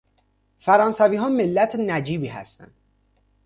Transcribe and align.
فرانسوی 0.59 1.15
ها 1.17 1.29
ملت 1.29 1.75
نجیبی 1.79 2.27
هستند 2.27 2.73